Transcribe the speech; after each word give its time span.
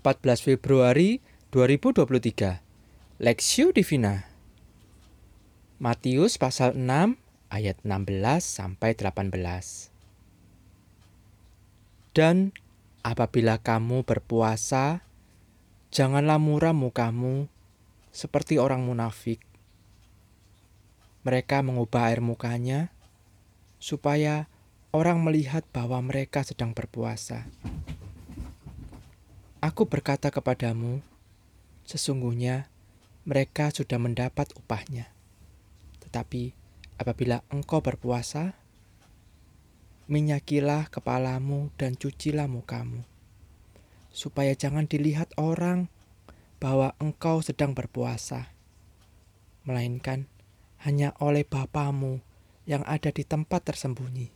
14 0.00 0.42
Februari 0.42 1.22
2023 1.54 3.22
Lexio 3.22 3.70
Divina. 3.70 4.26
Matius 5.78 6.40
pasal 6.40 6.74
6 6.74 7.14
ayat 7.52 7.78
16 7.86 8.42
sampai 8.42 8.98
18 8.98 9.30
Dan 12.10 12.50
apabila 13.06 13.62
kamu 13.62 14.02
berpuasa 14.02 15.06
janganlah 15.94 16.42
muram 16.42 16.74
mukamu 16.74 17.46
seperti 18.10 18.58
orang 18.58 18.82
munafik. 18.82 19.42
Mereka 21.22 21.62
mengubah 21.62 22.10
air 22.10 22.18
mukanya 22.18 22.90
supaya 23.78 24.50
orang 24.90 25.22
melihat 25.22 25.62
bahwa 25.70 25.98
mereka 26.02 26.42
sedang 26.42 26.74
berpuasa 26.74 27.50
Aku 29.64 29.88
berkata 29.88 30.28
kepadamu, 30.28 31.00
sesungguhnya 31.88 32.68
mereka 33.24 33.72
sudah 33.72 33.96
mendapat 33.96 34.52
upahnya. 34.60 35.08
Tetapi 36.04 36.52
apabila 37.00 37.40
engkau 37.48 37.80
berpuasa, 37.80 38.52
minyakilah 40.04 40.92
kepalamu 40.92 41.72
dan 41.80 41.96
cucilah 41.96 42.44
mukamu, 42.44 43.08
supaya 44.12 44.52
jangan 44.52 44.84
dilihat 44.84 45.32
orang 45.40 45.88
bahwa 46.60 46.92
engkau 47.00 47.40
sedang 47.40 47.72
berpuasa, 47.72 48.52
melainkan 49.64 50.28
hanya 50.84 51.16
oleh 51.24 51.40
Bapamu 51.48 52.20
yang 52.68 52.84
ada 52.84 53.08
di 53.08 53.24
tempat 53.24 53.64
tersembunyi. 53.64 54.28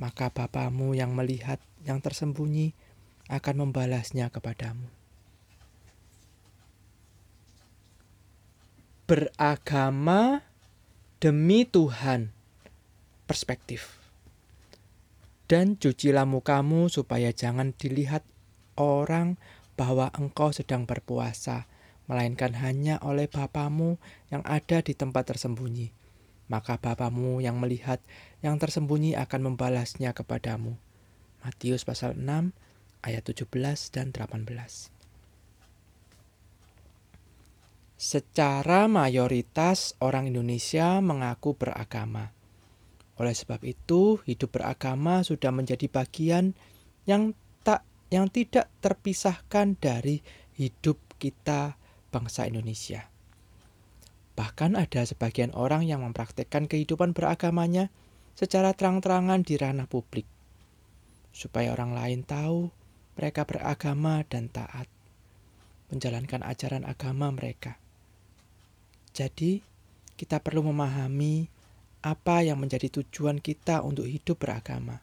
Maka 0.00 0.32
Bapamu 0.32 0.96
yang 0.96 1.12
melihat 1.12 1.60
yang 1.84 2.00
tersembunyi 2.00 2.72
akan 3.28 3.68
membalasnya 3.68 4.28
kepadamu. 4.28 4.88
Beragama 9.04 10.40
demi 11.20 11.68
Tuhan, 11.68 12.32
perspektif. 13.28 14.00
Dan 15.44 15.76
cucilah 15.76 16.24
mukamu 16.24 16.88
supaya 16.88 17.28
jangan 17.28 17.76
dilihat 17.76 18.24
orang 18.80 19.36
bahwa 19.76 20.08
engkau 20.16 20.56
sedang 20.56 20.88
berpuasa, 20.88 21.68
melainkan 22.08 22.56
hanya 22.56 22.96
oleh 23.04 23.28
Bapamu 23.28 24.00
yang 24.32 24.40
ada 24.44 24.80
di 24.80 24.96
tempat 24.96 25.28
tersembunyi. 25.36 25.92
Maka 26.48 26.80
Bapamu 26.80 27.40
yang 27.40 27.60
melihat 27.60 28.00
yang 28.44 28.56
tersembunyi 28.60 29.16
akan 29.16 29.52
membalasnya 29.52 30.12
kepadamu. 30.12 30.76
Matius 31.44 31.84
pasal 31.84 32.16
6 32.16 32.52
ayat 33.04 33.28
17 33.28 33.52
dan 33.92 34.10
18. 34.16 34.48
Secara 38.00 38.90
mayoritas 38.90 39.96
orang 40.00 40.28
Indonesia 40.28 40.98
mengaku 41.04 41.56
beragama. 41.56 42.32
Oleh 43.20 43.36
sebab 43.36 43.62
itu, 43.62 44.18
hidup 44.26 44.58
beragama 44.58 45.22
sudah 45.22 45.54
menjadi 45.54 45.86
bagian 45.86 46.58
yang 47.06 47.36
tak 47.62 47.86
yang 48.10 48.26
tidak 48.28 48.66
terpisahkan 48.82 49.78
dari 49.78 50.20
hidup 50.58 50.98
kita 51.22 51.78
bangsa 52.10 52.50
Indonesia. 52.50 53.06
Bahkan 54.34 54.74
ada 54.74 55.06
sebagian 55.06 55.54
orang 55.54 55.86
yang 55.86 56.02
mempraktekkan 56.02 56.66
kehidupan 56.66 57.14
beragamanya 57.14 57.94
secara 58.34 58.74
terang-terangan 58.74 59.46
di 59.46 59.54
ranah 59.54 59.86
publik. 59.86 60.26
Supaya 61.30 61.70
orang 61.70 61.94
lain 61.94 62.26
tahu 62.26 62.83
mereka 63.14 63.46
beragama 63.46 64.26
dan 64.26 64.50
taat, 64.50 64.90
menjalankan 65.90 66.42
ajaran 66.42 66.82
agama 66.82 67.30
mereka. 67.30 67.78
Jadi, 69.14 69.62
kita 70.18 70.42
perlu 70.42 70.66
memahami 70.70 71.46
apa 72.04 72.44
yang 72.44 72.60
menjadi 72.60 73.00
tujuan 73.00 73.38
kita 73.40 73.80
untuk 73.80 74.04
hidup 74.04 74.42
beragama. 74.42 75.00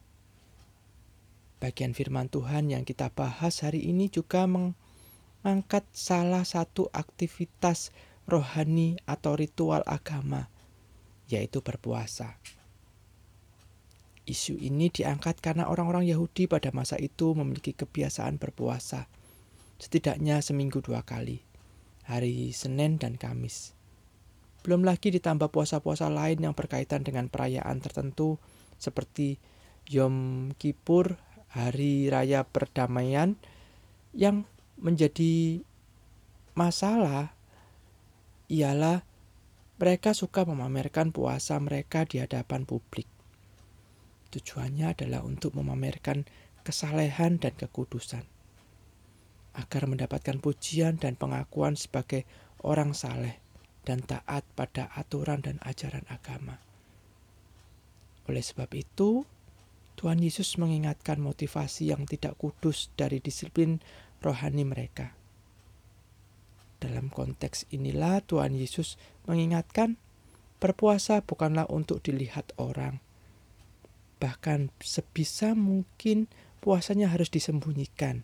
Bagian 1.57 1.93
firman 1.93 2.27
Tuhan 2.27 2.73
yang 2.73 2.83
kita 2.83 3.13
bahas 3.13 3.61
hari 3.61 3.85
ini 3.85 4.09
juga 4.09 4.49
mengangkat 4.49 5.85
salah 5.93 6.43
satu 6.43 6.89
aktivitas 6.91 7.93
rohani 8.29 8.97
atau 9.05 9.33
ritual 9.37 9.85
agama, 9.85 10.49
yaitu 11.29 11.61
berpuasa. 11.61 12.37
Isu 14.29 14.53
ini 14.61 14.93
diangkat 14.93 15.41
karena 15.41 15.65
orang-orang 15.65 16.05
Yahudi 16.05 16.45
pada 16.45 16.69
masa 16.69 16.93
itu 17.01 17.33
memiliki 17.33 17.73
kebiasaan 17.73 18.37
berpuasa, 18.37 19.09
setidaknya 19.81 20.45
seminggu 20.45 20.85
dua 20.85 21.01
kali, 21.01 21.41
hari 22.05 22.53
Senin 22.53 23.01
dan 23.01 23.17
Kamis. 23.17 23.73
Belum 24.61 24.85
lagi 24.85 25.09
ditambah 25.09 25.49
puasa-puasa 25.49 26.05
lain 26.13 26.37
yang 26.37 26.53
berkaitan 26.53 27.01
dengan 27.01 27.33
perayaan 27.33 27.81
tertentu 27.81 28.37
seperti 28.77 29.41
Yom 29.89 30.53
Kippur, 30.53 31.17
Hari 31.49 32.13
Raya 32.13 32.45
Perdamaian, 32.45 33.41
yang 34.13 34.45
menjadi 34.77 35.65
masalah 36.53 37.33
ialah 38.53 39.01
mereka 39.81 40.13
suka 40.13 40.45
memamerkan 40.45 41.09
puasa 41.09 41.57
mereka 41.57 42.05
di 42.05 42.21
hadapan 42.21 42.69
publik. 42.69 43.09
Tujuannya 44.31 44.95
adalah 44.95 45.27
untuk 45.27 45.59
memamerkan 45.59 46.23
kesalehan 46.63 47.35
dan 47.37 47.51
kekudusan, 47.51 48.23
agar 49.59 49.83
mendapatkan 49.91 50.39
pujian 50.39 50.95
dan 50.95 51.19
pengakuan 51.19 51.75
sebagai 51.75 52.23
orang 52.63 52.95
saleh 52.95 53.43
dan 53.83 53.99
taat 53.99 54.47
pada 54.55 54.87
aturan 54.95 55.43
dan 55.43 55.59
ajaran 55.65 56.07
agama. 56.07 56.63
Oleh 58.29 58.45
sebab 58.45 58.71
itu, 58.77 59.27
Tuhan 59.99 60.23
Yesus 60.23 60.55
mengingatkan 60.55 61.19
motivasi 61.19 61.91
yang 61.91 62.07
tidak 62.07 62.39
kudus 62.39 62.93
dari 62.95 63.19
disiplin 63.19 63.83
rohani 64.23 64.63
mereka. 64.63 65.13
Dalam 66.81 67.13
konteks 67.13 67.69
inilah 67.69 68.25
Tuhan 68.25 68.57
Yesus 68.57 68.97
mengingatkan 69.29 70.01
berpuasa 70.57 71.21
bukanlah 71.21 71.69
untuk 71.69 72.01
dilihat 72.01 72.53
orang, 72.57 72.97
Bahkan 74.21 74.69
sebisa 74.77 75.57
mungkin 75.57 76.29
puasanya 76.61 77.09
harus 77.09 77.33
disembunyikan. 77.33 78.21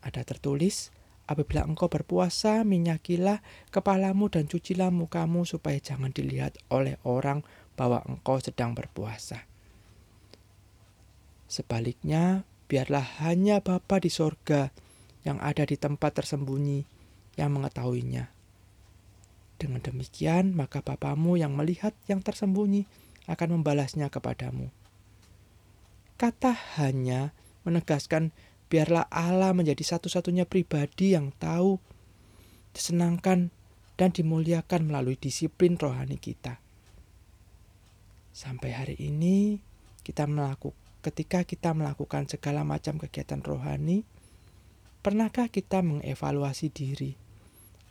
Ada 0.00 0.24
tertulis, 0.24 0.88
apabila 1.28 1.68
engkau 1.68 1.92
berpuasa, 1.92 2.64
minyakilah 2.64 3.44
kepalamu 3.68 4.32
dan 4.32 4.48
cucilah 4.48 4.88
mukamu 4.88 5.44
supaya 5.44 5.76
jangan 5.76 6.08
dilihat 6.16 6.56
oleh 6.72 6.96
orang 7.04 7.44
bahwa 7.76 8.00
engkau 8.08 8.40
sedang 8.40 8.72
berpuasa. 8.72 9.44
Sebaliknya, 11.44 12.48
biarlah 12.72 13.04
hanya 13.20 13.60
Bapa 13.60 14.00
di 14.00 14.08
sorga 14.08 14.72
yang 15.28 15.36
ada 15.44 15.68
di 15.68 15.76
tempat 15.76 16.24
tersembunyi 16.24 16.88
yang 17.36 17.52
mengetahuinya. 17.52 18.32
Dengan 19.58 19.82
demikian, 19.82 20.56
maka 20.56 20.80
Bapamu 20.80 21.36
yang 21.36 21.52
melihat 21.52 21.92
yang 22.06 22.22
tersembunyi 22.22 22.86
akan 23.28 23.60
membalasnya 23.60 24.08
kepadamu. 24.08 24.72
Kata 26.18 26.56
hanya 26.80 27.30
menegaskan 27.62 28.34
biarlah 28.66 29.06
Allah 29.12 29.54
menjadi 29.54 29.84
satu-satunya 29.84 30.48
pribadi 30.48 31.14
yang 31.14 31.30
tahu, 31.36 31.78
disenangkan, 32.74 33.54
dan 33.94 34.10
dimuliakan 34.10 34.90
melalui 34.90 35.14
disiplin 35.14 35.78
rohani 35.78 36.18
kita. 36.18 36.58
Sampai 38.34 38.74
hari 38.74 38.96
ini 38.98 39.62
kita 40.02 40.26
melakukan 40.26 40.88
ketika 41.02 41.46
kita 41.46 41.72
melakukan 41.72 42.26
segala 42.26 42.66
macam 42.66 42.98
kegiatan 42.98 43.38
rohani, 43.42 44.02
pernahkah 45.00 45.46
kita 45.48 45.80
mengevaluasi 45.80 46.68
diri? 46.74 47.14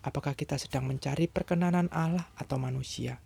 Apakah 0.03 0.35
kita 0.35 0.55
sedang 0.59 0.87
mencari 0.87 1.27
perkenanan 1.27 1.91
Allah 1.91 2.29
atau 2.39 2.59
manusia? 2.59 3.19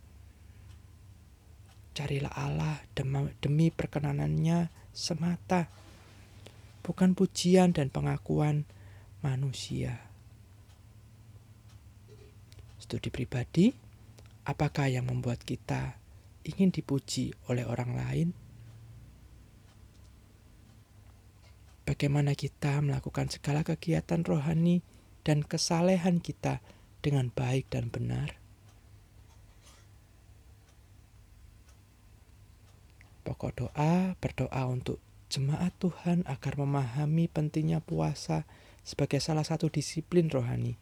Carilah 1.91 2.31
Allah 2.31 2.79
demi 2.95 3.67
perkenanannya 3.67 4.71
semata, 4.95 5.67
bukan 6.83 7.13
pujian 7.13 7.75
dan 7.75 7.91
pengakuan 7.91 8.63
manusia. 9.21 10.01
Studi 12.81 13.13
pribadi, 13.13 13.75
apakah 14.47 14.89
yang 14.89 15.07
membuat 15.07 15.45
kita 15.45 15.99
ingin 16.41 16.73
dipuji 16.73 17.35
oleh 17.51 17.67
orang 17.67 17.91
lain? 17.93 18.29
Bagaimana 21.85 22.33
kita 22.33 22.81
melakukan 22.81 23.29
segala 23.29 23.61
kegiatan 23.67 24.25
rohani 24.25 24.81
dan 25.21 25.45
kesalehan 25.45 26.23
kita 26.23 26.63
dengan 27.05 27.29
baik 27.29 27.69
dan 27.69 27.93
benar? 27.93 28.40
Pokok 33.21 33.51
doa, 33.53 34.17
berdoa 34.17 34.63
untuk 34.67 34.97
jemaat 35.31 35.71
Tuhan 35.79 36.27
agar 36.27 36.59
memahami 36.59 37.31
pentingnya 37.31 37.79
puasa 37.79 38.43
sebagai 38.83 39.23
salah 39.23 39.47
satu 39.47 39.71
disiplin 39.71 40.27
rohani 40.27 40.75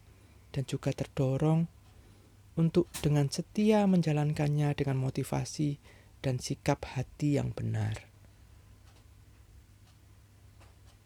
dan 0.49 0.65
juga 0.65 0.89
terdorong 0.89 1.69
untuk 2.57 2.89
dengan 2.99 3.29
setia 3.29 3.85
menjalankannya 3.85 4.73
dengan 4.73 4.97
motivasi 4.97 5.77
dan 6.25 6.41
sikap 6.41 6.83
hati 6.97 7.37
yang 7.37 7.53
benar. 7.53 8.08